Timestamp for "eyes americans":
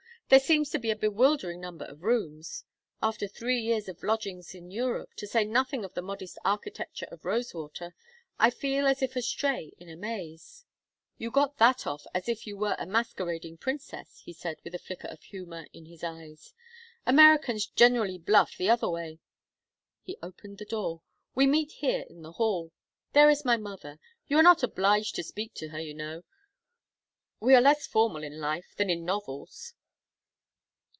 16.01-17.65